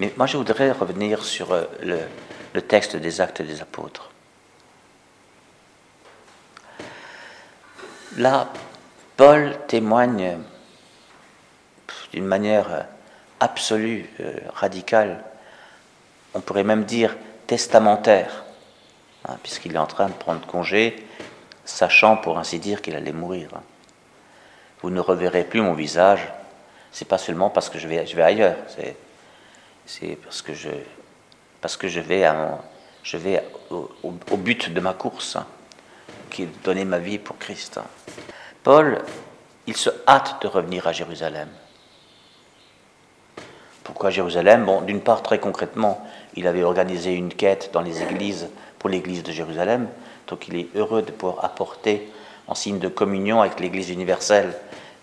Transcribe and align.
Mais 0.00 0.14
moi, 0.16 0.26
je 0.26 0.38
voudrais 0.38 0.72
revenir 0.72 1.22
sur 1.22 1.52
euh, 1.52 1.64
le, 2.54 2.62
texte 2.62 2.96
des 2.96 3.20
actes 3.20 3.42
des 3.42 3.60
apôtres. 3.60 4.10
Là, 8.16 8.48
Paul 9.18 9.54
témoigne 9.68 10.38
d'une 12.12 12.24
manière 12.24 12.72
euh, 12.72 12.80
absolue, 13.40 14.08
euh, 14.20 14.38
radicale, 14.54 15.22
on 16.32 16.40
pourrait 16.40 16.64
même 16.64 16.84
dire 16.84 17.16
testamentaire, 17.46 18.44
hein, 19.28 19.36
puisqu'il 19.42 19.74
est 19.74 19.78
en 19.78 19.86
train 19.86 20.08
de 20.08 20.14
prendre 20.14 20.44
congé, 20.46 21.06
sachant 21.66 22.16
pour 22.16 22.38
ainsi 22.38 22.58
dire 22.58 22.80
qu'il 22.80 22.96
allait 22.96 23.12
mourir. 23.12 23.50
Vous 24.80 24.88
ne 24.88 25.00
reverrez 25.00 25.44
plus 25.44 25.60
mon 25.60 25.74
visage, 25.74 26.26
c'est 26.90 27.06
pas 27.06 27.18
seulement 27.18 27.50
parce 27.50 27.68
que 27.68 27.78
je 27.78 27.86
vais, 27.86 28.06
je 28.06 28.16
vais 28.16 28.22
ailleurs, 28.22 28.56
c'est, 28.68 28.96
c'est 29.90 30.16
parce 30.22 30.40
que 30.40 30.54
je, 30.54 30.68
parce 31.60 31.76
que 31.76 31.88
je 31.88 31.98
vais, 31.98 32.24
à 32.24 32.60
je 33.02 33.16
vais 33.16 33.42
au, 33.70 34.10
but 34.36 34.72
de 34.72 34.80
ma 34.80 34.92
course, 34.92 35.34
hein, 35.34 35.46
qui 36.30 36.44
est 36.44 36.46
de 36.46 36.62
donner 36.62 36.84
ma 36.84 36.98
vie 36.98 37.18
pour 37.18 37.38
Christ. 37.38 37.78
Hein. 37.78 37.86
Paul, 38.62 38.98
il 39.66 39.76
se 39.76 39.90
hâte 40.06 40.40
de 40.42 40.46
revenir 40.46 40.86
à 40.86 40.92
Jérusalem. 40.92 41.48
Pourquoi 43.82 44.10
Jérusalem? 44.10 44.64
Bon, 44.64 44.80
d'une 44.82 45.00
part, 45.00 45.22
très 45.24 45.40
concrètement, 45.40 46.06
il 46.36 46.46
avait 46.46 46.62
organisé 46.62 47.12
une 47.14 47.34
quête 47.34 47.70
dans 47.72 47.80
les 47.80 48.02
églises 48.02 48.48
pour 48.78 48.90
l'église 48.90 49.24
de 49.24 49.32
Jérusalem, 49.32 49.88
donc 50.28 50.46
il 50.46 50.54
est 50.54 50.68
heureux 50.76 51.02
de 51.02 51.10
pouvoir 51.10 51.44
apporter 51.44 52.08
en 52.46 52.54
signe 52.54 52.78
de 52.78 52.88
communion 52.88 53.40
avec 53.40 53.58
l'église 53.58 53.90
universelle 53.90 54.54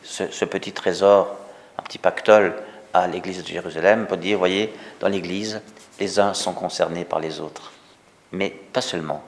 ce, 0.04 0.46
petit 0.46 0.72
trésor, 0.72 1.36
un 1.78 1.84
petit 1.84 1.98
pactole 1.98 2.56
à 3.00 3.08
l'église 3.08 3.44
de 3.44 3.48
Jérusalem 3.48 4.08
pour 4.08 4.18
dire, 4.18 4.38
voyez, 4.38 4.74
dans 5.00 5.08
l'église, 5.08 5.62
les 6.00 6.20
uns 6.20 6.34
sont 6.34 6.54
concernés 6.54 7.06
par 7.06 7.20
les 7.20 7.40
autres. 7.40 7.72
Mais 8.32 8.50
pas 8.50 8.82
seulement. 8.82 9.24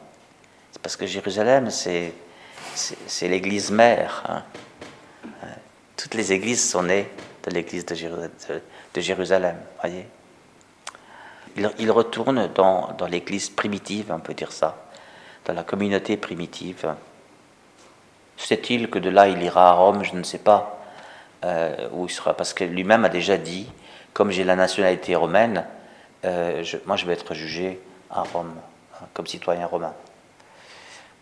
C'est 0.71 0.81
parce 0.81 0.95
que 0.95 1.05
Jérusalem, 1.05 1.69
c'est, 1.69 2.13
l'église 3.21 3.71
mère. 3.71 4.23
Hein. 4.27 4.43
Toutes 5.97 6.13
les 6.13 6.31
églises 6.31 6.69
sont 6.69 6.83
nées 6.83 7.09
de 7.43 7.51
l'église 7.51 7.85
de, 7.85 9.01
Jérusalem, 9.01 9.57
voyez. 9.81 10.05
Il, 11.57 11.69
il 11.79 11.91
retourne 11.91 12.49
dans, 12.53 12.93
dans 12.97 13.07
l'église 13.07 13.49
primitive, 13.49 14.11
on 14.11 14.19
peut 14.19 14.33
dire 14.33 14.51
ça, 14.51 14.89
dans 15.45 15.53
la 15.53 15.63
communauté 15.63 16.15
primitive. 16.17 16.93
Sait-il 18.37 18.89
que 18.89 18.99
de 18.99 19.09
là 19.09 19.27
il 19.27 19.41
ira 19.43 19.69
à 19.69 19.73
Rome 19.73 20.03
Je 20.03 20.15
ne 20.15 20.23
sais 20.23 20.37
pas 20.37 20.78
euh, 20.78 20.78
où 21.43 22.05
il 22.05 22.11
sera, 22.11 22.33
parce 22.35 22.53
que 22.53 22.63
lui-même 22.63 23.05
a 23.05 23.09
déjà 23.09 23.37
dit, 23.37 23.69
comme 24.13 24.31
j'ai 24.31 24.43
la 24.43 24.55
nationalité 24.55 25.15
romaine, 25.15 25.65
euh, 26.25 26.63
moi 26.85 26.97
je 26.97 27.05
vais 27.05 27.13
être 27.13 27.33
jugé 27.33 27.79
à 28.09 28.23
Rome, 28.23 28.53
hein, 28.95 29.05
comme 29.13 29.27
citoyen 29.27 29.65
romain. 29.65 29.93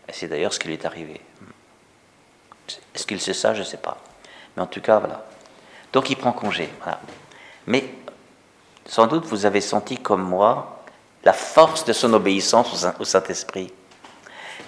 Et 0.08 0.12
c'est 0.12 0.26
d'ailleurs 0.26 0.52
ce 0.52 0.58
qui 0.58 0.68
lui 0.68 0.74
est 0.74 0.84
arrivé. 0.84 1.20
Est-ce 2.94 3.06
qu'il 3.06 3.20
sait 3.20 3.34
ça? 3.34 3.54
Je 3.54 3.60
ne 3.60 3.64
sais 3.64 3.76
pas. 3.76 3.98
Mais 4.56 4.62
en 4.62 4.66
tout 4.66 4.80
cas, 4.80 4.98
voilà. 4.98 5.24
Donc 5.92 6.10
il 6.10 6.16
prend 6.16 6.32
congé. 6.32 6.68
Mais 7.66 7.84
sans 8.86 9.06
doute 9.06 9.24
vous 9.26 9.46
avez 9.46 9.60
senti 9.60 9.98
comme 9.98 10.22
moi 10.22 10.82
la 11.24 11.32
force 11.32 11.84
de 11.84 11.92
son 11.92 12.12
obéissance 12.14 12.86
au 12.98 13.04
Saint-Esprit. 13.04 13.72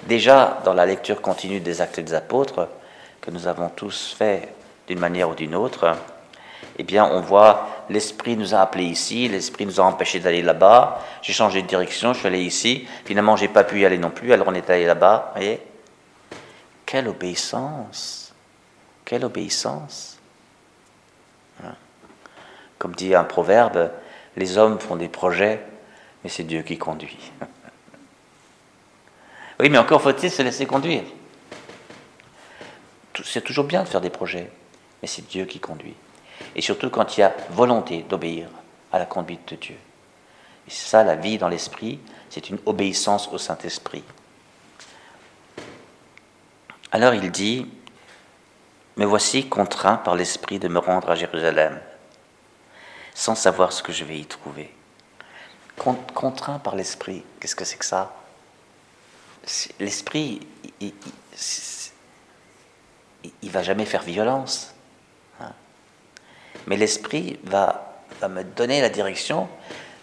Déjà 0.04 0.60
dans 0.64 0.74
la 0.74 0.86
lecture 0.86 1.20
continue 1.20 1.60
des 1.60 1.80
actes 1.80 2.00
des 2.00 2.14
apôtres, 2.14 2.68
que 3.20 3.30
nous 3.30 3.46
avons 3.46 3.68
tous 3.68 4.14
fait 4.16 4.54
d'une 4.90 4.98
manière 4.98 5.30
ou 5.30 5.34
d'une 5.34 5.54
autre, 5.54 5.96
eh 6.76 6.82
bien 6.82 7.04
on 7.04 7.20
voit 7.20 7.84
l'Esprit 7.88 8.36
nous 8.36 8.56
a 8.56 8.58
appelés 8.58 8.86
ici, 8.86 9.28
l'Esprit 9.28 9.64
nous 9.64 9.80
a 9.80 9.84
empêchés 9.84 10.18
d'aller 10.18 10.42
là-bas, 10.42 11.00
j'ai 11.22 11.32
changé 11.32 11.62
de 11.62 11.68
direction, 11.68 12.12
je 12.12 12.18
suis 12.18 12.26
allé 12.26 12.40
ici, 12.40 12.88
finalement 13.04 13.36
j'ai 13.36 13.46
pas 13.46 13.62
pu 13.62 13.80
y 13.80 13.86
aller 13.86 13.98
non 13.98 14.10
plus, 14.10 14.32
alors 14.32 14.48
on 14.48 14.54
est 14.54 14.68
allé 14.68 14.86
là-bas, 14.86 15.30
voyez 15.36 15.60
Quelle 16.84 17.06
obéissance 17.06 18.34
Quelle 19.04 19.24
obéissance 19.24 20.18
hein? 21.62 21.74
Comme 22.76 22.96
dit 22.96 23.14
un 23.14 23.24
proverbe, 23.24 23.92
les 24.36 24.58
hommes 24.58 24.80
font 24.80 24.96
des 24.96 25.08
projets, 25.08 25.64
mais 26.24 26.30
c'est 26.30 26.42
Dieu 26.42 26.62
qui 26.62 26.78
conduit. 26.78 27.30
oui, 29.60 29.70
mais 29.70 29.78
encore 29.78 30.02
faut-il 30.02 30.32
se 30.32 30.42
laisser 30.42 30.66
conduire. 30.66 31.04
C'est 33.24 33.42
toujours 33.42 33.66
bien 33.66 33.84
de 33.84 33.88
faire 33.88 34.00
des 34.00 34.10
projets, 34.10 34.50
mais 35.00 35.08
c'est 35.08 35.26
Dieu 35.26 35.44
qui 35.44 35.60
conduit. 35.60 35.94
Et 36.54 36.62
surtout 36.62 36.90
quand 36.90 37.16
il 37.16 37.20
y 37.20 37.22
a 37.22 37.34
volonté 37.50 38.02
d'obéir 38.08 38.48
à 38.92 38.98
la 38.98 39.06
conduite 39.06 39.48
de 39.48 39.56
Dieu. 39.56 39.76
Et 40.66 40.70
ça 40.70 41.04
la 41.04 41.16
vie 41.16 41.38
dans 41.38 41.48
l'esprit, 41.48 42.00
c'est 42.28 42.50
une 42.50 42.58
obéissance 42.66 43.28
au 43.28 43.38
Saint-Esprit. 43.38 44.04
Alors 46.92 47.14
il 47.14 47.30
dit, 47.30 47.66
me 48.96 49.04
voici 49.04 49.48
contraint 49.48 49.96
par 49.96 50.14
l'Esprit 50.14 50.58
de 50.58 50.68
me 50.68 50.78
rendre 50.78 51.10
à 51.10 51.14
Jérusalem 51.14 51.80
sans 53.14 53.34
savoir 53.34 53.72
ce 53.72 53.82
que 53.82 53.92
je 53.92 54.04
vais 54.04 54.18
y 54.18 54.26
trouver. 54.26 54.74
Contraint 55.76 56.58
par 56.58 56.74
l'esprit, 56.74 57.22
qu'est-ce 57.38 57.56
que 57.56 57.64
c'est 57.64 57.78
que 57.78 57.84
ça? 57.84 58.14
L'esprit, 59.78 60.46
il, 60.80 60.92
il, 63.42 63.50
va 63.50 63.62
jamais 63.62 63.86
faire 63.86 64.02
violence. 64.02 64.74
Mais 66.66 66.76
l'esprit 66.76 67.38
va, 67.44 67.86
me 68.28 68.42
donner 68.42 68.80
la 68.80 68.88
direction 68.88 69.48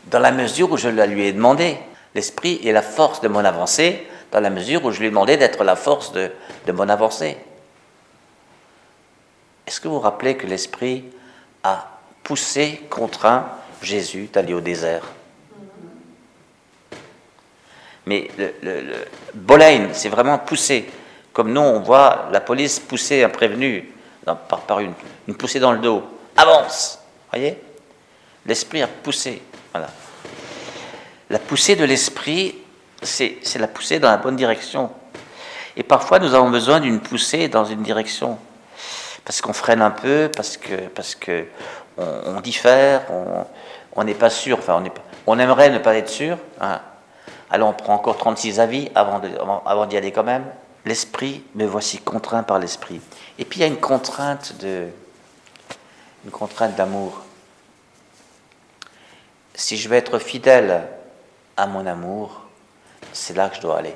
dans 0.06 0.19
la 0.19 0.31
mesure 0.31 0.72
où 0.72 0.78
je 0.78 0.90
la 0.90 1.06
lui 1.06 1.25
ai 1.25 1.34
demandé. 1.34 1.78
L'esprit 2.16 2.59
est 2.66 2.72
la 2.72 2.81
force 2.81 3.22
de 3.22 3.28
mon 3.28 3.45
avancée 3.45 4.07
dans 4.31 4.40
la 4.40 4.50
mesure 4.50 4.84
où 4.85 4.91
je 4.91 5.00
lui 5.00 5.07
ai 5.07 5.09
demandé 5.09 5.38
d'être 5.38 5.63
la 5.63 5.75
force 5.75 6.12
de, 6.12 6.31
mon 6.72 6.90
avancée. 6.90 7.38
Est-ce 9.66 9.79
que 9.79 9.88
vous 9.88 9.95
vous 9.95 10.00
rappelez 10.00 10.35
que 10.35 10.47
l'esprit 10.47 11.06
a 11.63 12.00
poussé, 12.23 12.81
contraint 12.89 13.50
Jésus 13.81 14.29
d'aller 14.31 14.53
au 14.53 14.62
désert? 14.62 15.03
Mais 18.06 18.29
le, 18.38 18.53
le, 18.63 19.89
c'est 19.94 20.09
vraiment 20.09 20.39
poussé. 20.39 20.89
Comme 21.34 21.51
nous, 21.51 21.62
on 21.62 21.81
voit 21.81 22.29
la 22.31 22.39
police 22.39 22.79
pousser 22.79 23.24
un 23.24 23.29
prévenu 23.29 23.94
par, 24.66 24.79
une, 24.79 24.94
poussée 25.35 25.59
dans 25.59 25.72
le 25.72 25.79
dos. 25.79 26.03
Avance 26.37 26.99
Voyez? 27.31 27.61
L'esprit 28.45 28.81
a 28.81 28.87
poussé. 28.87 29.41
Voilà. 29.73 29.89
La 31.29 31.39
poussée 31.39 31.75
de 31.75 31.83
l'esprit, 31.83 32.55
c'est 33.01 33.41
la 33.59 33.67
poussée 33.67 33.99
dans 33.99 34.09
la 34.09 34.17
bonne 34.17 34.35
direction. 34.35 34.91
Et 35.75 35.83
parfois, 35.83 36.19
nous 36.19 36.33
avons 36.33 36.49
besoin 36.49 36.79
d'une 36.79 37.01
poussée 37.01 37.49
dans 37.49 37.65
une 37.65 37.83
direction. 37.83 38.37
Parce 39.25 39.41
qu'on 39.41 39.53
freine 39.53 39.81
un 39.81 39.91
peu, 39.91 40.31
parce 40.33 40.55
que, 40.55 40.87
parce 40.87 41.15
que 41.15 41.45
on, 41.97 42.39
diffère, 42.39 43.01
on 43.95 44.03
n'est 44.03 44.13
pas 44.13 44.29
sûr, 44.29 44.59
enfin 44.59 44.81
on, 45.25 45.39
aimerait 45.39 45.69
ne 45.69 45.79
pas 45.79 45.95
être 45.95 46.09
sûr. 46.09 46.37
Hein. 46.61 46.79
Alors 47.49 47.69
on 47.69 47.73
prend 47.73 47.95
encore 47.95 48.17
36 48.17 48.59
avis 48.59 48.89
avant 48.95 49.19
d'y 49.19 49.27
avant, 49.35 49.63
aller 49.65 50.11
quand 50.11 50.23
même. 50.23 50.45
L'esprit, 50.85 51.43
me 51.55 51.65
voici 51.65 51.97
contraint 51.97 52.43
par 52.43 52.59
l'esprit. 52.59 53.01
Et 53.37 53.43
puis 53.43 53.59
il 53.59 53.61
y 53.63 53.65
a 53.65 53.67
une 53.67 53.79
contrainte 53.79 54.55
de, 54.61 54.87
une 56.25 56.31
contrainte 56.31 56.75
d'amour. 56.75 57.23
Si 59.53 59.78
je 59.78 59.89
veux 59.89 59.95
être 59.95 60.19
fidèle 60.19 60.88
à 61.55 61.67
mon 61.67 61.85
amour, 61.85 62.41
c'est 63.13 63.35
là 63.35 63.50
que 63.50 63.55
je 63.55 63.61
dois 63.61 63.79
aller. 63.79 63.95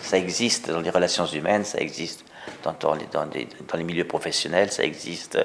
Ça 0.00 0.18
existe 0.18 0.70
dans 0.70 0.80
les 0.80 0.90
relations 0.90 1.26
humaines, 1.26 1.64
ça 1.64 1.78
existe 1.78 2.24
dans, 2.62 2.74
dans, 2.78 2.94
les, 2.94 3.06
dans, 3.06 3.26
les, 3.76 3.84
milieux 3.84 4.06
professionnels, 4.06 4.72
ça 4.72 4.82
existe 4.82 5.38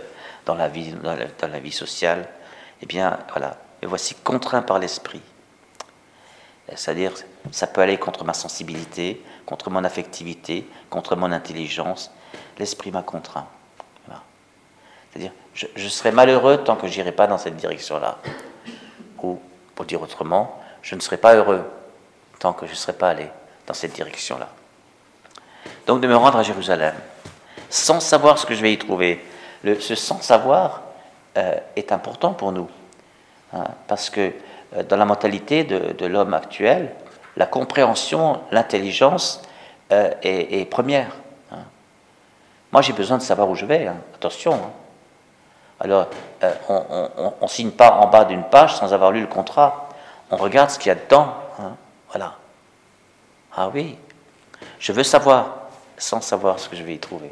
dans 0.45 0.55
la 0.55 0.67
vie, 0.67 0.91
dans 0.91 1.15
la, 1.47 1.59
vie 1.59 1.71
sociale. 1.71 2.27
Eh 2.81 2.85
bien, 2.85 3.19
voilà. 3.31 3.57
Et 3.81 3.85
voici 3.85 4.15
contraint 4.15 4.61
par 4.61 4.79
l'esprit. 4.79 5.21
C'est-à-dire, 6.75 7.13
ça 7.51 7.67
peut 7.67 7.81
aller 7.81 7.97
contre 7.97 8.23
ma 8.23 8.33
sensibilité, 8.33 9.23
contre 9.45 9.69
mon 9.69 9.83
affectivité, 9.83 10.67
contre 10.89 11.15
mon 11.15 11.31
intelligence. 11.31 12.11
L'esprit 12.57 12.91
m'a 12.91 13.03
contraint. 13.03 13.47
C'est-à-dire, 15.15 15.31
je, 15.53 15.87
serai 15.87 16.11
malheureux 16.11 16.57
tant 16.57 16.75
que 16.75 16.87
j'irai 16.87 17.13
pas 17.13 17.27
dans 17.27 17.37
cette 17.37 17.55
direction-là. 17.55 18.17
Ou, 19.23 19.39
pour 19.73 19.85
dire 19.85 20.01
autrement, 20.01 20.61
je 20.81 20.95
ne 20.95 20.99
serai 20.99 21.17
pas 21.17 21.35
heureux 21.35 21.63
tant 22.39 22.53
que 22.53 22.65
je 22.65 22.71
ne 22.71 22.75
serai 22.75 22.93
pas 22.93 23.09
allé 23.09 23.27
dans 23.65 23.73
cette 23.73 23.93
direction-là 23.93 24.49
donc 25.85 26.01
de 26.01 26.07
me 26.07 26.15
rendre 26.15 26.37
à 26.37 26.43
Jérusalem, 26.43 26.95
sans 27.69 27.99
savoir 27.99 28.37
ce 28.37 28.45
que 28.45 28.53
je 28.53 28.61
vais 28.61 28.73
y 28.73 28.77
trouver. 28.77 29.23
Ce 29.79 29.95
sans 29.95 30.21
savoir 30.21 30.81
euh, 31.37 31.55
est 31.75 31.91
important 31.91 32.33
pour 32.33 32.51
nous, 32.51 32.69
hein, 33.53 33.65
parce 33.87 34.09
que 34.09 34.31
euh, 34.75 34.83
dans 34.83 34.97
la 34.97 35.05
mentalité 35.05 35.63
de, 35.63 36.05
l'homme 36.05 36.33
actuel, 36.33 36.91
la 37.35 37.47
compréhension, 37.47 38.41
l'intelligence 38.51 39.41
euh, 39.91 40.11
est, 40.21 40.69
première. 40.69 41.15
Hein. 41.51 41.63
Moi, 42.71 42.81
j'ai 42.81 42.93
besoin 42.93 43.17
de 43.17 43.23
savoir 43.23 43.49
où 43.49 43.55
je 43.55 43.65
vais. 43.65 43.87
Hein. 43.87 43.97
Attention. 44.13 44.59
Alors, 45.79 46.07
euh, 46.43 46.53
on 46.69 47.33
ne 47.41 47.47
signe 47.47 47.71
pas 47.71 47.91
en 47.91 48.07
bas 48.07 48.25
d'une 48.25 48.43
page 48.43 48.75
sans 48.75 48.93
avoir 48.93 49.11
lu 49.11 49.21
le 49.21 49.27
contrat. 49.27 49.89
On 50.31 50.37
regarde 50.37 50.69
ce 50.69 50.79
qu'il 50.79 50.87
y 50.87 50.91
a 50.91 50.95
dedans. 50.95 51.33
Hein. 51.59 51.75
Voilà. 52.09 52.35
Ah 53.55 53.69
oui, 53.73 53.97
je 54.79 54.91
veux 54.91 55.03
savoir 55.03 55.55
sans 55.97 56.21
savoir 56.21 56.59
ce 56.59 56.69
que 56.69 56.75
je 56.75 56.83
vais 56.83 56.95
y 56.95 56.99
trouver. 56.99 57.31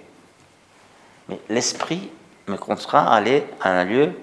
Mais 1.29 1.39
l'esprit 1.49 2.09
me 2.47 2.57
contraint 2.57 3.05
à 3.05 3.15
aller 3.15 3.45
à 3.61 3.69
un 3.69 3.83
lieu 3.83 4.13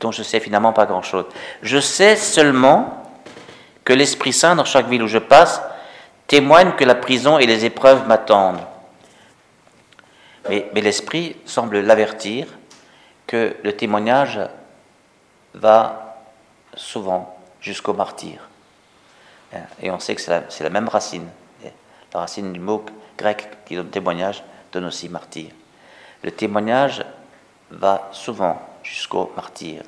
dont 0.00 0.12
je 0.12 0.22
sais 0.22 0.40
finalement 0.40 0.72
pas 0.72 0.86
grand-chose. 0.86 1.24
Je 1.62 1.78
sais 1.78 2.16
seulement 2.16 3.04
que 3.84 3.92
l'Esprit 3.92 4.32
Saint, 4.32 4.54
dans 4.54 4.64
chaque 4.64 4.86
ville 4.86 5.02
où 5.02 5.08
je 5.08 5.18
passe, 5.18 5.62
témoigne 6.26 6.72
que 6.72 6.84
la 6.84 6.94
prison 6.94 7.38
et 7.38 7.46
les 7.46 7.64
épreuves 7.64 8.06
m'attendent. 8.06 8.60
Mais, 10.48 10.70
mais 10.74 10.82
l'Esprit 10.82 11.36
semble 11.46 11.80
l'avertir 11.80 12.46
que 13.28 13.56
le 13.62 13.76
témoignage 13.76 14.40
va 15.54 16.16
souvent 16.74 17.38
jusqu'au 17.60 17.92
martyr. 17.92 18.48
Et 19.80 19.90
on 19.90 20.00
sait 20.00 20.14
que 20.14 20.20
c'est 20.20 20.30
la, 20.30 20.44
la, 20.60 20.70
même 20.70 20.88
racine. 20.88 21.28
La 22.12 22.20
racine 22.20 22.52
du 22.52 22.58
mot 22.58 22.84
grec 23.16 23.48
qui 23.66 23.76
donne 23.76 23.90
témoignage 23.90 24.42
donne 24.72 24.86
aussi 24.86 25.08
martyr. 25.08 25.50
Le 26.22 26.30
témoignage 26.30 27.04
va 27.70 28.08
souvent 28.12 28.60
jusqu'au 28.82 29.30
martyr. 29.36 29.82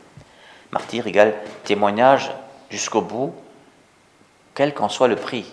Martyr 0.70 1.06
égale 1.06 1.34
témoignage 1.64 2.30
jusqu'au 2.70 3.00
bout, 3.00 3.34
quel 4.54 4.74
qu'en 4.74 4.88
soit 4.88 5.08
le 5.08 5.16
prix. 5.16 5.46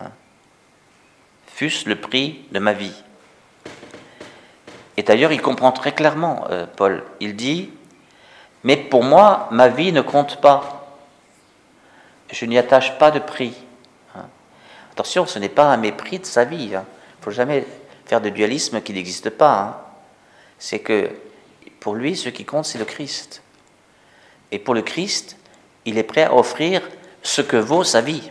Hein. 0.00 0.10
Fût-ce 1.48 1.88
le 1.88 1.96
prix 1.96 2.46
de 2.52 2.60
ma 2.60 2.72
vie. 2.72 2.94
Et 5.00 5.02
d'ailleurs, 5.02 5.32
il 5.32 5.40
comprend 5.40 5.72
très 5.72 5.92
clairement, 5.92 6.44
euh, 6.50 6.66
Paul. 6.76 7.02
Il 7.20 7.34
dit, 7.34 7.70
mais 8.64 8.76
pour 8.76 9.02
moi, 9.02 9.48
ma 9.50 9.68
vie 9.68 9.92
ne 9.92 10.02
compte 10.02 10.42
pas. 10.42 10.94
Je 12.30 12.44
n'y 12.44 12.58
attache 12.58 12.98
pas 12.98 13.10
de 13.10 13.18
prix. 13.18 13.54
Hein. 14.14 14.26
Attention, 14.92 15.24
ce 15.24 15.38
n'est 15.38 15.48
pas 15.48 15.72
un 15.72 15.78
mépris 15.78 16.18
de 16.18 16.26
sa 16.26 16.44
vie. 16.44 16.66
Il 16.66 16.74
hein. 16.74 16.84
ne 17.18 17.24
faut 17.24 17.30
jamais 17.30 17.64
faire 18.04 18.20
de 18.20 18.28
dualisme 18.28 18.82
qui 18.82 18.92
n'existe 18.92 19.30
pas. 19.30 19.90
C'est 20.58 20.80
que 20.80 21.08
pour 21.80 21.94
lui, 21.94 22.14
ce 22.14 22.28
qui 22.28 22.44
compte, 22.44 22.66
c'est 22.66 22.76
le 22.76 22.84
Christ. 22.84 23.42
Et 24.50 24.58
pour 24.58 24.74
le 24.74 24.82
Christ, 24.82 25.38
il 25.86 25.96
est 25.96 26.02
prêt 26.02 26.24
à 26.24 26.34
offrir 26.34 26.82
ce 27.22 27.40
que 27.40 27.56
vaut 27.56 27.84
sa 27.84 28.02
vie. 28.02 28.30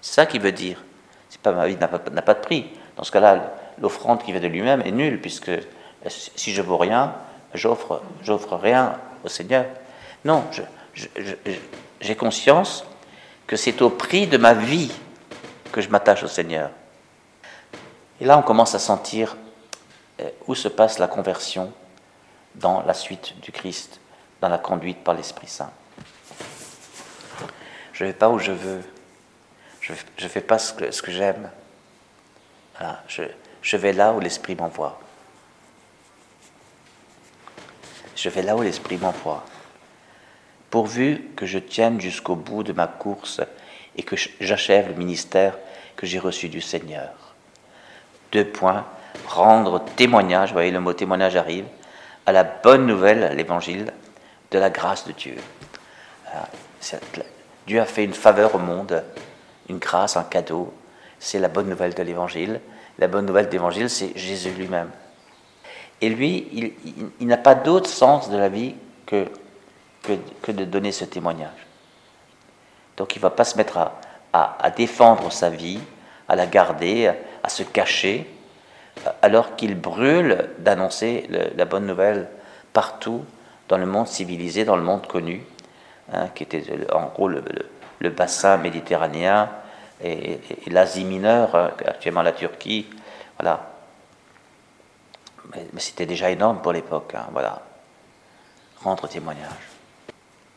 C'est 0.00 0.14
ça 0.14 0.24
qu'il 0.24 0.40
veut 0.40 0.52
dire. 0.52 0.80
C'est 1.28 1.40
pas 1.40 1.50
ma 1.50 1.66
vie 1.66 1.74
n'a 1.74 1.88
pas, 1.88 1.98
pas, 1.98 2.34
de 2.34 2.40
prix. 2.40 2.70
Dans 2.96 3.02
ce 3.02 3.10
cas-là, 3.10 3.57
l'offrande 3.80 4.22
qui 4.22 4.32
vient 4.32 4.40
de 4.40 4.46
lui-même 4.46 4.82
est 4.82 4.90
nulle, 4.90 5.20
puisque 5.20 5.50
si 6.08 6.52
je 6.52 6.62
vaux 6.62 6.76
rien, 6.76 7.14
j'offre, 7.54 8.02
j'offre 8.22 8.56
rien 8.56 8.98
au 9.24 9.28
Seigneur. 9.28 9.66
Non, 10.24 10.44
j'ai 12.00 12.16
conscience 12.16 12.84
que 13.46 13.56
c'est 13.56 13.82
au 13.82 13.90
prix 13.90 14.26
de 14.26 14.36
ma 14.36 14.54
vie 14.54 14.92
que 15.72 15.80
je 15.80 15.88
m'attache 15.88 16.22
au 16.22 16.28
Seigneur. 16.28 16.70
Et 18.20 18.24
là, 18.24 18.38
on 18.38 18.42
commence 18.42 18.74
à 18.74 18.78
sentir 18.78 19.36
euh, 20.20 20.28
où 20.46 20.54
se 20.54 20.68
passe 20.68 20.98
la 20.98 21.06
conversion 21.06 21.72
dans 22.56 22.82
la 22.82 22.94
suite 22.94 23.40
du 23.40 23.52
Christ, 23.52 24.00
dans 24.40 24.48
la 24.48 24.58
conduite 24.58 25.04
par 25.04 25.14
l'Esprit 25.14 25.46
Saint. 25.46 25.70
Je 27.92 28.04
ne 28.04 28.08
vais 28.08 28.14
pas 28.14 28.28
où 28.28 28.38
je 28.38 28.52
veux. 28.52 28.82
Je 29.80 29.92
ne 29.92 30.28
fais 30.28 30.40
pas 30.40 30.58
ce 30.58 30.72
que, 30.72 31.00
que 31.00 31.10
j'aime. 31.12 31.50
Voilà, 32.76 33.02
je, 33.08 33.22
je 33.62 33.76
vais 33.76 33.92
là 33.92 34.12
où 34.12 34.20
l'Esprit 34.20 34.54
m'envoie. 34.54 34.98
Je 38.16 38.28
vais 38.28 38.42
là 38.42 38.56
où 38.56 38.62
l'Esprit 38.62 38.96
m'envoie. 38.96 39.44
Pourvu 40.70 41.30
que 41.36 41.46
je 41.46 41.58
tienne 41.58 42.00
jusqu'au 42.00 42.34
bout 42.34 42.62
de 42.62 42.72
ma 42.72 42.86
course 42.86 43.40
et 43.96 44.02
que 44.02 44.16
j'achève 44.40 44.88
le 44.88 44.94
ministère 44.94 45.56
que 45.96 46.06
j'ai 46.06 46.18
reçu 46.18 46.48
du 46.48 46.60
Seigneur. 46.60 47.10
Deux 48.32 48.44
points. 48.44 48.86
Rendre 49.26 49.84
témoignage, 49.96 50.50
vous 50.50 50.54
voyez 50.54 50.70
le 50.70 50.80
mot 50.80 50.92
témoignage 50.92 51.36
arrive, 51.36 51.64
à 52.26 52.32
la 52.32 52.44
bonne 52.44 52.86
nouvelle, 52.86 53.34
l'évangile, 53.36 53.92
de 54.50 54.58
la 54.58 54.70
grâce 54.70 55.06
de 55.06 55.12
Dieu. 55.12 55.36
Dieu 57.66 57.80
a 57.80 57.84
fait 57.84 58.04
une 58.04 58.14
faveur 58.14 58.54
au 58.54 58.58
monde, 58.58 59.02
une 59.68 59.78
grâce, 59.78 60.16
un 60.16 60.24
cadeau. 60.24 60.72
C'est 61.18 61.38
la 61.38 61.48
bonne 61.48 61.68
nouvelle 61.68 61.94
de 61.94 62.02
l'évangile. 62.02 62.60
La 62.98 63.06
bonne 63.06 63.26
nouvelle 63.26 63.48
d'évangile, 63.48 63.88
c'est 63.88 64.16
Jésus 64.16 64.50
lui-même. 64.50 64.90
Et 66.00 66.08
lui, 66.08 66.72
il, 67.20 67.26
n'a 67.26 67.36
pas 67.36 67.54
d'autre 67.54 67.88
sens 67.88 68.30
de 68.30 68.36
la 68.36 68.48
vie 68.48 68.74
que, 69.06 69.26
que, 70.42 70.52
de 70.52 70.64
donner 70.64 70.92
ce 70.92 71.04
témoignage. 71.04 71.66
Donc 72.96 73.14
il 73.14 73.18
ne 73.18 73.22
va 73.22 73.30
pas 73.30 73.44
se 73.44 73.56
mettre 73.56 73.78
à, 73.78 74.00
à, 74.32 74.70
défendre 74.70 75.30
sa 75.32 75.50
vie, 75.50 75.80
à 76.28 76.36
la 76.36 76.46
garder, 76.46 77.12
à, 77.42 77.48
se 77.48 77.62
cacher, 77.62 78.28
alors 79.22 79.56
qu'il 79.56 79.76
brûle 79.76 80.50
d'annoncer 80.58 81.28
la 81.56 81.64
bonne 81.64 81.86
nouvelle 81.86 82.28
partout 82.72 83.24
dans 83.68 83.78
le 83.78 83.86
monde 83.86 84.08
civilisé, 84.08 84.64
dans 84.64 84.76
le 84.76 84.82
monde 84.82 85.06
connu, 85.06 85.42
hein, 86.12 86.28
qui 86.34 86.42
était 86.42 86.64
en 86.92 87.06
gros 87.06 87.28
le 87.28 88.10
bassin 88.10 88.56
méditerranéen, 88.56 89.50
et, 90.02 90.40
l'Asie 90.68 91.04
mineure, 91.04 91.54
euh, 91.54 91.68
actuellement 91.86 92.22
la 92.22 92.32
Turquie, 92.32 92.86
voilà. 93.38 93.72
Mais, 95.54 95.66
c'était 95.78 96.06
déjà 96.06 96.30
énorme 96.30 96.60
pour 96.60 96.72
l'époque, 96.72 97.14
hein, 97.14 97.26
voilà. 97.32 97.62
Rendre 98.82 99.08
témoignage. 99.08 99.50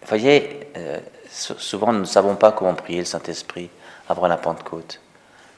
Vous 0.01 0.07
voyez, 0.07 0.67
euh, 0.77 0.99
souvent 1.29 1.93
nous 1.93 2.01
ne 2.01 2.05
savons 2.05 2.35
pas 2.35 2.51
comment 2.51 2.75
prier 2.75 2.99
le 2.99 3.05
Saint-Esprit 3.05 3.69
avant 4.09 4.27
la 4.27 4.37
Pentecôte. 4.37 4.99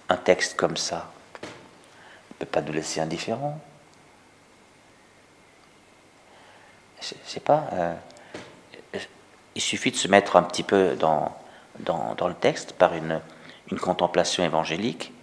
Un 0.09 0.18
texte 0.18 0.56
comme 0.56 0.77
ça 0.77 1.09
ne 2.31 2.36
peut 2.39 2.45
pas 2.45 2.62
nous 2.62 2.74
laisser 2.74 3.00
indifférents. 3.00 3.59
Je 7.01 7.15
sais 7.25 7.39
pas. 7.39 7.65
Euh, 7.74 7.94
il 9.56 9.62
suffit 9.62 9.91
de 9.91 9.97
se 9.97 10.07
mettre 10.07 10.36
un 10.36 10.44
petit 10.44 10.63
peu 10.63 10.95
dans, 10.95 11.36
dans 11.79 12.27
le 12.27 12.33
texte 12.33 12.74
par 12.74 12.94
une, 12.94 13.21
une 13.71 13.80
contemplation 13.80 14.44
évangélique, 14.44 15.13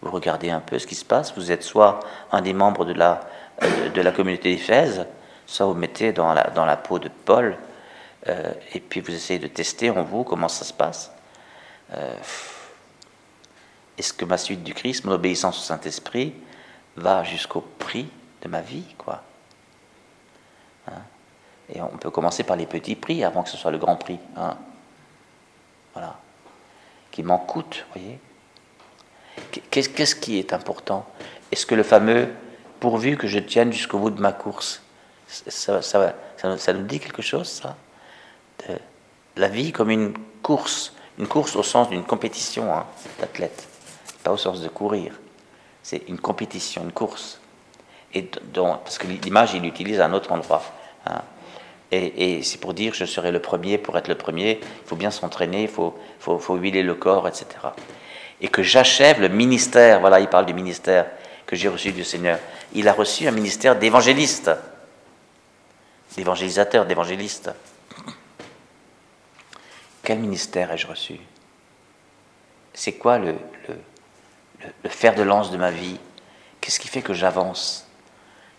vous 0.00 0.10
regardez 0.10 0.50
un 0.50 0.60
peu 0.60 0.78
ce 0.78 0.86
qui 0.86 0.94
se 0.94 1.04
passe, 1.04 1.34
vous 1.36 1.50
êtes 1.50 1.62
soit 1.62 2.00
un 2.30 2.40
des 2.40 2.52
membres 2.52 2.84
de 2.84 2.92
la, 2.92 3.20
euh, 3.62 3.88
de 3.90 4.00
la 4.00 4.12
communauté 4.12 4.54
d'Éphèse, 4.54 5.06
soit 5.46 5.66
vous 5.66 5.74
mettez 5.74 6.12
dans 6.12 6.32
la, 6.32 6.44
dans 6.50 6.64
la 6.64 6.76
peau 6.76 6.98
de 6.98 7.08
Paul, 7.08 7.56
euh, 8.28 8.52
et 8.74 8.80
puis 8.80 9.00
vous 9.00 9.12
essayez 9.12 9.38
de 9.38 9.48
tester 9.48 9.90
en 9.90 10.02
vous 10.02 10.24
comment 10.24 10.48
ça 10.48 10.64
se 10.64 10.72
passe. 10.72 11.10
Euh, 11.94 12.14
est-ce 13.96 14.12
que 14.12 14.24
ma 14.24 14.38
suite 14.38 14.62
du 14.62 14.74
Christ, 14.74 15.04
mon 15.04 15.12
obéissance 15.12 15.58
au 15.58 15.62
Saint-Esprit, 15.62 16.34
va 16.96 17.24
jusqu'au 17.24 17.60
prix 17.78 18.08
de 18.42 18.48
ma 18.48 18.60
vie, 18.60 18.94
quoi? 18.96 19.22
Hein? 20.88 21.02
Et 21.74 21.80
on 21.80 21.88
peut 21.88 22.10
commencer 22.10 22.44
par 22.44 22.56
les 22.56 22.66
petits 22.66 22.96
prix 22.96 23.24
avant 23.24 23.42
que 23.42 23.50
ce 23.50 23.56
soit 23.56 23.70
le 23.70 23.78
grand 23.78 23.96
prix. 23.96 24.18
Hein? 24.36 24.56
Voilà 25.92 26.16
m'en 27.24 27.38
coûte, 27.38 27.86
voyez 27.94 28.18
Qu'est-ce 29.70 30.14
qui 30.14 30.38
est 30.38 30.52
important? 30.52 31.06
Est-ce 31.52 31.64
que 31.64 31.74
le 31.74 31.82
fameux 31.82 32.28
pourvu 32.80 33.16
que 33.16 33.26
je 33.26 33.38
tienne 33.38 33.72
jusqu'au 33.72 33.98
bout 33.98 34.10
de 34.10 34.20
ma 34.20 34.32
course, 34.32 34.82
ça, 35.26 35.82
ça, 35.82 36.14
ça, 36.36 36.72
nous 36.72 36.82
dit 36.82 37.00
quelque 37.00 37.22
chose, 37.22 37.48
ça? 37.48 37.76
La 39.36 39.48
vie 39.48 39.72
comme 39.72 39.90
une 39.90 40.14
course, 40.42 40.92
une 41.18 41.28
course 41.28 41.56
au 41.56 41.62
sens 41.62 41.88
d'une 41.88 42.04
compétition 42.04 42.74
hein, 42.74 42.86
d'athlète, 43.20 43.66
pas 44.24 44.32
au 44.32 44.36
sens 44.36 44.60
de 44.60 44.68
courir. 44.68 45.12
C'est 45.82 46.08
une 46.08 46.18
compétition, 46.18 46.82
une 46.82 46.92
course. 46.92 47.40
Et 48.14 48.28
donc, 48.52 48.82
parce 48.82 48.98
que 48.98 49.06
l'image, 49.06 49.54
il 49.54 49.62
l'utilise 49.62 50.00
à 50.00 50.06
un 50.06 50.12
autre 50.12 50.32
endroit. 50.32 50.62
Hein. 51.06 51.22
Et, 51.90 52.42
c'est 52.42 52.60
pour 52.60 52.74
dire 52.74 52.92
je 52.92 53.06
serai 53.06 53.32
le 53.32 53.40
premier 53.40 53.78
pour 53.78 53.96
être 53.96 54.08
le 54.08 54.14
premier, 54.14 54.60
il 54.60 54.88
faut 54.88 54.96
bien 54.96 55.10
s'entraîner, 55.10 55.62
il 55.62 55.68
faut, 55.68 55.94
huiler 56.50 56.82
le 56.82 56.94
corps, 56.94 57.26
etc. 57.26 57.46
Et 58.40 58.48
que 58.48 58.62
j'achève 58.62 59.20
le 59.20 59.28
ministère, 59.28 60.00
voilà, 60.00 60.20
il 60.20 60.28
parle 60.28 60.46
du 60.46 60.54
ministère 60.54 61.06
que 61.46 61.56
j'ai 61.56 61.68
reçu 61.68 61.92
du 61.92 62.04
Seigneur. 62.04 62.38
Il 62.74 62.88
a 62.88 62.92
reçu 62.92 63.26
un 63.26 63.30
ministère 63.30 63.76
d'évangéliste, 63.76 64.50
d'évangélisateur, 66.14 66.84
d'évangéliste. 66.84 67.50
Quel 70.02 70.18
ministère 70.18 70.70
ai-je 70.70 70.86
reçu? 70.86 71.18
C'est 72.74 72.92
quoi 72.92 73.18
le 73.18 73.34
fer 74.88 75.14
de 75.14 75.22
lance 75.22 75.50
de 75.50 75.56
ma 75.56 75.70
vie? 75.70 75.98
Qu'est-ce 76.60 76.78
qui 76.78 76.88
fait 76.88 77.02
que 77.02 77.14
j'avance? 77.14 77.87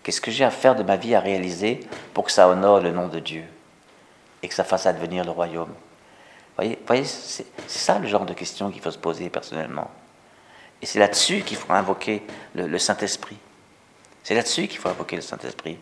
Qu'est-ce 0.03 0.21
que 0.21 0.31
j'ai 0.31 0.45
à 0.45 0.51
faire 0.51 0.75
de 0.75 0.83
ma 0.83 0.95
vie 0.95 1.15
à 1.15 1.19
réaliser 1.19 1.81
pour 2.13 2.25
que 2.25 2.31
ça 2.31 2.47
honore 2.47 2.79
le 2.79 2.91
nom 2.91 3.07
de 3.07 3.19
Dieu 3.19 3.43
et 4.41 4.47
que 4.47 4.53
ça 4.53 4.63
fasse 4.63 4.85
advenir 4.85 5.25
le 5.25 5.31
royaume? 5.31 5.73
Vous 6.57 6.65
voyez, 6.85 7.05
c'est 7.05 7.45
ça 7.67 7.99
le 7.99 8.07
genre 8.07 8.25
de 8.25 8.33
questions 8.33 8.69
qu'il 8.69 8.81
faut 8.81 8.91
se 8.91 8.97
poser 8.97 9.29
personnellement. 9.29 9.89
Et 10.81 10.85
c'est 10.85 10.99
là-dessus 10.99 11.41
qu'il 11.41 11.57
faut 11.57 11.71
invoquer 11.71 12.21
le, 12.53 12.77
Saint-Esprit. 12.77 13.37
C'est 14.23 14.35
là-dessus 14.35 14.67
qu'il 14.67 14.77
faut 14.77 14.89
invoquer 14.89 15.15
le 15.15 15.21
Saint-Esprit. 15.21 15.77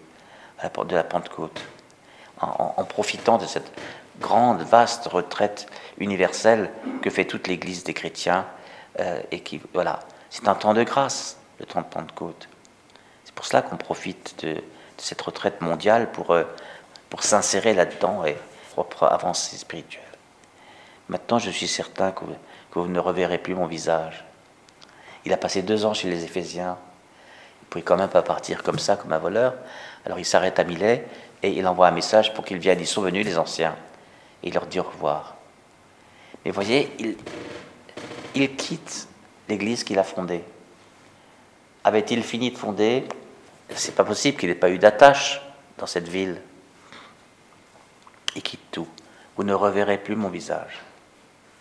de 0.63 0.95
la 0.95 1.03
Pentecôte, 1.03 1.61
en, 2.41 2.83
profitant 2.85 3.37
de 3.37 3.45
cette 3.45 3.71
grande, 4.19 4.61
vaste 4.61 5.07
retraite 5.07 5.67
universelle 5.97 6.69
que 7.01 7.09
fait 7.09 7.25
toute 7.25 7.47
l'Église 7.47 7.83
des 7.83 7.93
chrétiens, 7.93 8.45
euh, 8.99 9.21
et 9.31 9.41
qui, 9.41 9.61
voilà, 9.73 9.99
c'est 10.29 10.47
un 10.47 10.55
temps 10.55 10.73
de 10.73 10.83
grâce, 10.83 11.37
le 11.59 11.65
temps 11.65 11.81
de 11.81 11.85
Pentecôte. 11.85 12.47
Pour 13.37 13.45
cela 13.45 13.61
qu'on 13.61 13.77
profite 13.77 14.43
de, 14.43 14.63
cette 14.97 15.21
retraite 15.21 15.61
mondiale 15.61 16.11
pour, 16.11 16.31
euh, 16.31 16.43
pour 17.07 17.21
s'insérer 17.21 17.75
là-dedans 17.75 18.25
et 18.25 18.35
pour 18.73 19.03
avancer 19.03 19.55
spirituelle. 19.57 20.03
Maintenant, 21.07 21.37
je 21.37 21.51
suis 21.51 21.67
certain 21.67 22.11
que, 22.11 22.23
que 22.71 22.79
vous 22.79 22.87
ne 22.87 22.99
reverrez 22.99 23.37
plus 23.37 23.53
mon 23.53 23.67
visage. 23.67 24.25
Il 25.23 25.33
a 25.33 25.37
passé 25.37 25.61
deux 25.61 25.85
ans 25.85 25.93
chez 25.93 26.09
les 26.09 26.23
Éphésiens. 26.23 26.79
Il 27.61 27.65
ne 27.65 27.69
pouvait 27.69 27.83
quand 27.83 27.97
même 27.97 28.09
pas 28.09 28.23
partir 28.23 28.63
comme 28.63 28.79
ça, 28.79 28.95
comme 28.95 29.13
un 29.13 29.19
voleur. 29.19 29.53
Alors 30.03 30.17
il 30.17 30.25
s'arrête 30.25 30.57
à 30.57 30.63
Milet 30.63 31.07
et 31.43 31.51
il 31.51 31.67
envoie 31.67 31.89
un 31.89 31.91
message 31.91 32.33
pour 32.33 32.43
qu'ils 32.43 32.57
viennent. 32.57 32.79
Ils 32.79 32.87
sont 32.87 33.03
venus, 33.03 33.23
les 33.23 33.37
anciens. 33.37 33.75
Et 34.41 34.47
il 34.47 34.53
leur 34.55 34.65
dit 34.65 34.79
au 34.79 34.83
revoir. 34.83 35.35
Mais 36.43 36.49
voyez, 36.49 36.91
il 38.33 38.55
quitte 38.55 39.07
l'église 39.47 39.83
qu'il 39.83 39.99
a 39.99 40.03
fondée. 40.03 40.43
Avait-il 41.83 42.23
fini 42.23 42.49
de 42.49 42.57
fonder? 42.57 43.07
C'est 43.75 43.95
pas 43.95 44.03
possible 44.03 44.37
qu'il 44.37 44.49
n'ait 44.49 44.55
pas 44.55 44.69
eu 44.69 44.77
d'attache 44.77 45.41
dans 45.77 45.87
cette 45.87 46.07
ville. 46.07 46.41
Il 48.35 48.41
quitte 48.41 48.71
tout. 48.71 48.87
Vous 49.35 49.43
ne 49.43 49.53
reverrez 49.53 49.97
plus 49.97 50.15
mon 50.15 50.29
visage. 50.29 50.81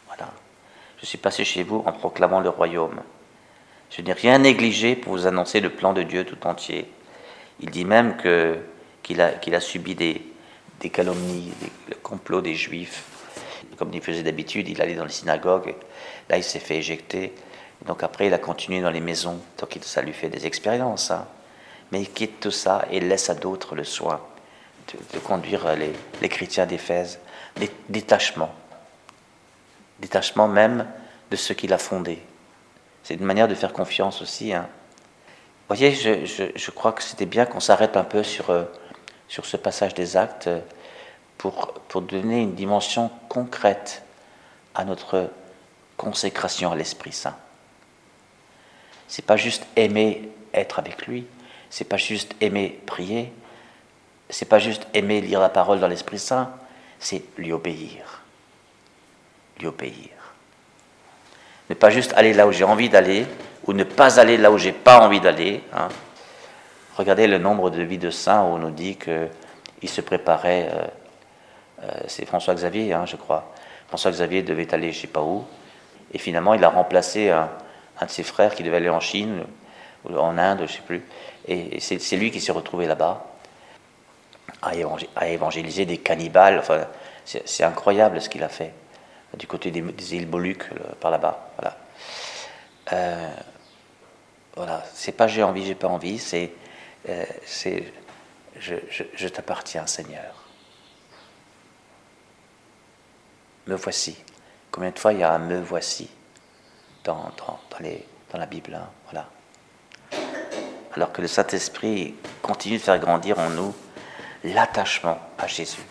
Voilà. 0.07 0.33
Je 0.99 1.07
suis 1.07 1.19
passé 1.19 1.45
chez 1.45 1.63
vous 1.63 1.83
en 1.87 1.93
proclamant 1.93 2.41
le 2.41 2.49
royaume. 2.49 3.01
Je 3.91 4.03
n'ai 4.03 4.13
rien 4.13 4.39
négligé 4.39 4.97
pour 4.97 5.13
vous 5.13 5.27
annoncer 5.27 5.61
le 5.61 5.71
plan 5.71 5.93
de 5.93 6.03
Dieu 6.03 6.25
tout 6.25 6.47
entier. 6.47 6.91
Il 7.61 7.71
dit 7.71 7.85
même 7.85 8.17
que, 8.17 8.59
qu'il, 9.03 9.21
a, 9.21 9.33
qu'il 9.33 9.55
a 9.55 9.61
subi 9.61 9.95
des, 9.95 10.23
des 10.81 10.91
calomnies, 10.91 11.53
le 11.89 11.95
complot 11.97 12.41
des 12.41 12.55
Juifs. 12.55 13.05
Comme 13.77 13.93
il 13.93 14.01
faisait 14.01 14.23
d'habitude, 14.23 14.69
il 14.69 14.81
allait 14.81 14.95
dans 14.95 15.05
les 15.05 15.13
synagogues. 15.13 15.75
Là, 16.29 16.39
il 16.39 16.45
s'est 16.45 16.59
fait 16.59 16.77
éjecter. 16.77 17.35
Donc 17.87 18.03
après, 18.03 18.27
il 18.27 18.35
a 18.35 18.39
continué 18.39 18.81
dans 18.81 18.91
les 18.91 19.01
maisons. 19.01 19.39
Donc 19.59 19.79
ça 19.83 20.03
lui 20.03 20.13
fait 20.13 20.31
des 20.31 20.47
expériences. 20.47 21.11
Hein. 21.11 21.27
Mais 21.93 22.01
il 22.01 22.11
quitte 22.11 22.41
tout 22.41 22.51
ça 22.51 22.85
et 22.91 23.01
laisse 23.01 23.31
à 23.31 23.35
d'autres 23.35 23.75
le 23.75 23.85
soin 23.85 24.21
de, 25.13 25.19
conduire 25.19 25.77
les, 25.77 25.93
les 26.21 26.29
chrétiens 26.29 26.67
d'Éphèse. 26.67 27.19
Détachement. 27.89 28.53
Détachement 30.01 30.49
même 30.49 30.87
de 31.31 31.37
ce 31.37 31.53
qu'il 31.53 31.73
a 31.73 31.79
fondé. 31.79 32.23
C'est 33.03 33.15
une 33.15 33.25
manière 33.25 33.49
de 33.49 33.55
faire 33.55 33.73
confiance 33.73 34.21
aussi. 34.21 34.53
Hein. 34.53 34.69
Vous 35.69 35.75
voyez, 35.75 35.93
je, 35.95 36.71
crois 36.71 36.93
que 36.93 37.03
c'était 37.03 37.27
bien 37.27 37.47
qu'on 37.47 37.61
s'arrête 37.61 37.97
un 37.97 38.05
peu 38.05 38.23
sur, 38.23 38.51
euh, 38.51 38.65
sur 39.29 39.47
ce 39.47 39.57
passage 39.57 39.95
des 39.95 40.17
actes 40.17 40.47
euh, 40.47 40.61
pour, 41.39 41.73
pour 41.89 42.03
donner 42.03 42.41
une 42.41 42.55
dimension 42.55 43.11
concrète 43.29 44.03
à 44.75 44.85
notre 44.85 45.31
consécration 45.97 46.73
à 46.73 46.77
l'Esprit 46.77 47.13
Saint. 47.13 47.37
C'est 49.09 49.25
pas 49.25 49.37
juste 49.37 49.67
aimer 49.77 50.29
être 50.53 50.79
avec 50.79 51.07
lui, 51.07 51.27
c'est 51.77 51.85
pas 51.85 51.99
juste 51.99 52.35
aimer 52.41 52.81
prier, 52.87 53.31
c'est 54.31 54.49
pas 54.49 54.59
juste 54.59 54.87
aimer 54.95 55.21
lire 55.21 55.41
la 55.41 55.51
parole 55.51 55.79
dans 55.79 55.89
l'Esprit 55.89 56.19
Saint, 56.19 56.51
c'est 56.99 57.23
lui 57.37 57.53
obéir. 57.53 58.23
Lui 59.61 59.67
obéir. 59.67 60.09
Ne 61.69 61.75
pas 61.75 61.91
juste 61.91 62.15
aller 62.15 62.33
là 62.33 62.47
où 62.47 62.53
j'ai 62.53 62.65
envie 62.65 62.89
d'aller, 62.89 63.27
ou 63.67 63.75
ne 63.75 63.85
pas 63.85 64.19
aller 64.19 64.39
là 64.39 64.51
où 64.51 64.57
j'ai 64.57 64.73
pas 64.73 65.01
envie 65.01 65.21
d'aller. 65.21 65.65
Hein. 65.75 65.89
Regardez 66.97 67.27
le 67.27 67.37
nombre 67.37 67.69
de 67.69 67.83
vies 67.83 67.99
de 67.99 68.09
saints 68.09 68.41
où 68.45 68.55
on 68.55 68.59
nous 68.59 68.71
dit 68.71 68.97
qu'il 68.97 69.91
se 69.91 70.01
préparait, 70.01 70.71
euh, 70.73 70.87
euh, 71.83 72.01
c'est 72.07 72.25
François 72.25 72.55
Xavier, 72.55 72.95
hein, 72.95 73.05
je 73.05 73.17
crois. 73.17 73.53
François 73.89 74.13
Xavier 74.13 74.43
devait 74.43 74.73
aller 74.73 74.93
je 74.93 75.03
sais 75.03 75.09
pas 75.09 75.21
où, 75.21 75.45
et 76.15 76.17
finalement 76.17 76.55
il 76.55 76.65
a 76.65 76.71
remplacé 76.71 77.29
un, 77.29 77.51
de 78.01 78.09
ses 78.09 78.23
frères 78.23 78.55
qui 78.55 78.63
devait 78.63 78.79
aller 78.79 78.89
en 78.89 79.01
Chine, 79.01 79.45
en 80.17 80.39
Inde, 80.39 80.65
je 80.67 80.73
sais 80.73 80.83
plus, 80.83 81.03
et, 81.49 81.81
c'est 81.81 82.17
lui 82.17 82.31
qui 82.31 82.41
s'est 82.41 82.53
retrouvé 82.53 82.87
là-bas 82.87 83.25
à, 84.63 85.27
évangéliser 85.29 85.87
des 85.87 85.99
cannibales. 85.99 86.59
Enfin, 86.59 86.87
c'est 87.25 87.65
incroyable 87.65 88.21
ce 88.21 88.29
qu'il 88.29 88.43
a 88.43 88.49
fait 88.49 88.73
du 89.35 89.47
côté 89.47 89.71
des, 89.71 90.15
îles 90.15 90.29
Moluques, 90.29 90.69
par 91.01 91.11
là-bas. 91.11 91.51
Voilà. 91.59 91.77
Euh, 92.93 93.35
voilà. 94.55 94.85
C'est 94.95 95.13
pas 95.13 95.27
j'ai 95.27 95.43
envie, 95.43 95.67
j'ai 95.67 95.75
pas 95.75 95.89
envie, 95.89 96.19
c'est 96.19 96.53
euh, 97.09 97.25
c'est 97.45 97.93
je, 98.59 99.29
t'appartiens, 99.29 99.87
Seigneur. 99.87 100.35
Me 103.67 103.75
voici. 103.75 104.17
Combien 104.71 104.91
de 104.91 104.99
fois 104.99 105.13
il 105.13 105.21
y 105.21 105.23
a 105.23 105.33
un 105.33 105.39
me 105.39 105.61
voici 105.61 106.09
dans, 107.05 107.31
dans, 107.37 107.59
dans, 107.71 107.79
les, 107.81 108.07
dans 108.33 108.39
la 108.39 108.47
Bible 108.47 108.75
hein, 108.75 108.89
Voilà. 109.11 109.29
Alors 110.97 111.13
que 111.13 111.21
le 111.21 111.29
Saint-Esprit 111.29 112.15
continue 112.41 112.79
de 112.79 112.83
faire 112.83 112.99
grandir 112.99 113.39
en 113.39 113.51
nous 113.51 113.75
l'attachement 114.45 115.19
à 115.37 115.47
Jésus, 115.47 115.83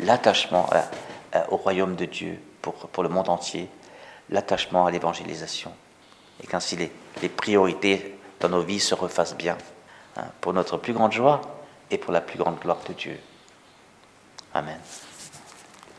l'attachement 0.00 0.70
au 1.50 1.56
royaume 1.56 1.96
de 1.96 2.04
Dieu 2.04 2.40
pour, 2.62 2.74
pour 2.74 3.02
le 3.02 3.08
monde 3.08 3.28
entier, 3.28 3.68
l'attachement 4.30 4.86
à 4.86 4.92
l'évangélisation. 4.92 5.72
Et 6.42 6.46
qu'ainsi 6.46 6.76
les, 6.76 6.92
les, 7.22 7.28
priorités 7.28 8.16
dans 8.38 8.48
nos 8.48 8.62
vies 8.62 8.80
se 8.80 8.94
refassent 8.94 9.36
bien, 9.36 9.58
hein, 10.16 10.24
pour 10.40 10.52
notre 10.52 10.76
plus 10.76 10.92
grande 10.92 11.12
joie 11.12 11.40
et 11.90 11.98
pour 11.98 12.12
la 12.12 12.20
plus 12.20 12.38
grande 12.38 12.58
gloire 12.60 12.78
de 12.88 12.92
Dieu. 12.92 13.18
Amen. 14.52 14.78